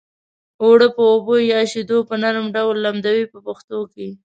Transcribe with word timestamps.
اوړه 0.63 0.87
په 0.95 1.01
اوبو 1.11 1.35
یا 1.53 1.59
شیدو 1.71 1.97
په 2.09 2.15
نرم 2.23 2.45
ډول 2.55 2.75
لمدوي 2.85 3.25
په 3.33 3.37
پښتو 3.47 3.79
کې. 3.93 4.07